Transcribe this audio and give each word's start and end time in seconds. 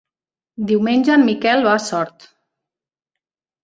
Diumenge 0.71 1.13
en 1.17 1.23
Miquel 1.29 1.63
va 1.71 1.77
a 1.77 1.85
Sort. 1.87 2.29